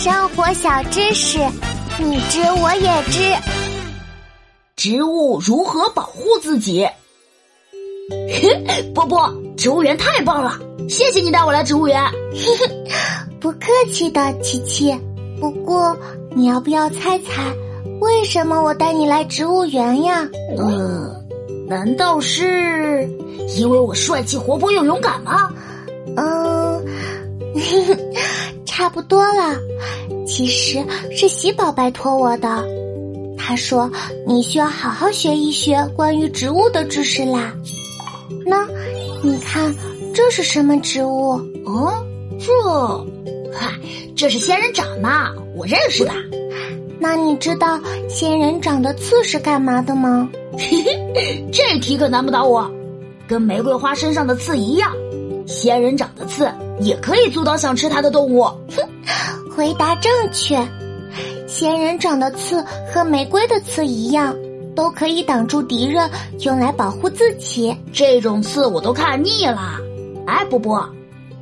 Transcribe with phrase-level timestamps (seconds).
[0.00, 1.38] 生活小知识，
[1.98, 3.20] 你知我也知。
[4.74, 6.88] 植物如何保护自己？
[8.94, 10.58] 波波，植物园太棒了！
[10.88, 12.02] 谢谢你带我来植物园。
[13.42, 14.98] 不客气的，琪琪。
[15.38, 15.94] 不过，
[16.34, 17.54] 你要不要猜猜，
[18.00, 20.26] 为什么我带你来植物园呀？
[20.56, 21.14] 呃，
[21.68, 23.06] 难道是
[23.58, 25.50] 因为我帅气、活泼又勇敢吗？
[26.16, 26.84] 嗯，
[28.80, 29.60] 差不多了。
[30.26, 30.82] 其实
[31.14, 32.64] 是喜宝拜托我的，
[33.36, 33.90] 他说
[34.26, 37.52] 你需要好好学一学关于植物的知识啦。
[38.46, 38.66] 那，
[39.22, 39.74] 你看
[40.14, 41.32] 这是什么植物？
[41.66, 42.02] 哦，
[42.40, 42.50] 这，
[43.52, 43.70] 嗨，
[44.16, 46.12] 这是仙人掌嘛，我认识的。
[46.98, 50.26] 那你知道仙人掌的刺是干嘛的吗？
[50.56, 50.82] 嘿
[51.14, 52.70] 嘿，这题可难不倒我。
[53.28, 54.90] 跟玫瑰花身上的刺一样，
[55.46, 58.42] 仙人掌的刺也可以阻挡想吃它的动物。
[58.42, 58.76] 哼，
[59.56, 60.56] 回答正确。
[61.46, 64.34] 仙人掌的刺和玫瑰的刺一样。
[64.76, 67.76] 都可以挡住敌人，用来保护自己。
[67.92, 69.76] 这种刺我都看腻了。
[70.28, 70.88] 哎，波波，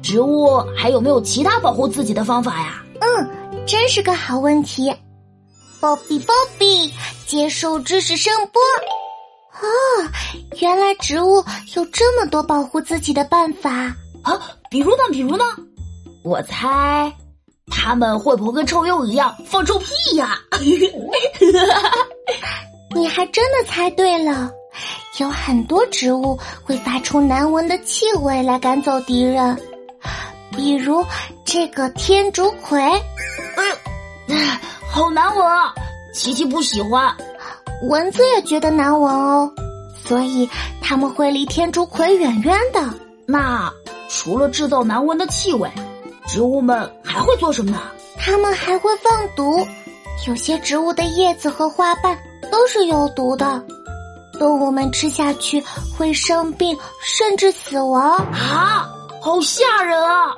[0.02, 2.82] 植物还有没有其他保护自己的方法呀？
[3.00, 3.30] 嗯，
[3.66, 4.92] 真是个好问题。
[5.78, 6.92] 波比波比，
[7.26, 8.60] 接受知识声波。
[9.60, 9.68] 哦，
[10.58, 11.44] 原来植物
[11.76, 14.38] 有这么多保护自己的办法啊！
[14.70, 15.02] 比如呢？
[15.10, 15.44] 比如呢？
[16.22, 17.12] 我猜，
[17.70, 20.38] 他们会不会跟臭鼬一样放臭屁呀？
[22.94, 24.50] 你还真的猜对了，
[25.18, 29.56] 有很多植物会发出难闻的气味来赶走敌人，
[30.52, 31.04] 比如
[31.44, 32.82] 这个天竺葵。
[32.82, 33.00] 哎
[34.26, 34.36] 呦，
[34.90, 35.72] 好难闻啊！
[36.12, 37.14] 琪琪不喜欢，
[37.82, 39.52] 蚊子也觉得难闻哦，
[40.04, 40.48] 所以
[40.80, 42.82] 他们会离天竺葵远远的。
[43.26, 43.72] 那
[44.20, 45.70] 除了制造难闻的气味，
[46.26, 47.78] 植物们还会做什么呢？
[48.18, 49.64] 它们还会放毒，
[50.26, 52.18] 有些植物的叶子和花瓣。
[52.50, 53.62] 都是有毒的，
[54.40, 55.62] 动物们吃下去
[55.96, 58.90] 会生病，甚至死亡啊！
[59.20, 60.34] 好吓人啊！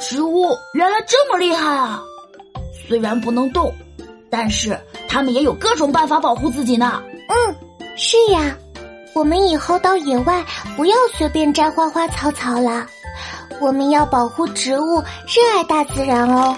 [0.00, 2.02] 植物原来这么厉害啊！
[2.88, 3.72] 虽然不能动，
[4.28, 4.76] 但是
[5.08, 7.00] 它们也有各种办法保护自己呢。
[7.28, 7.54] 嗯，
[7.96, 8.56] 是呀，
[9.14, 10.44] 我们以后到野外
[10.76, 12.86] 不要随便摘花花草草了，
[13.60, 16.56] 我们要保护植物，热爱大自然哦。